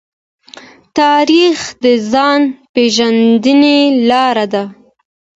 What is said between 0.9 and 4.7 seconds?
تاریخ د ځان پېژندنې لاره ده.